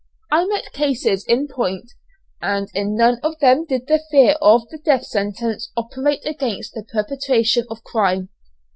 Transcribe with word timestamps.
I 0.31 0.47
met 0.47 0.73
cases 0.73 1.23
in 1.27 1.47
point, 1.47 1.91
and 2.41 2.69
in 2.73 2.95
none 2.95 3.19
of 3.21 3.37
them 3.37 3.65
did 3.65 3.85
the 3.85 4.01
fear 4.09 4.31
of 4.41 4.67
the 4.69 4.79
death 4.79 5.05
sentence 5.05 5.71
operate 5.77 6.25
against 6.25 6.73
the 6.73 6.81
perpetration 6.83 7.67
of 7.69 7.83
crime. 7.83 8.29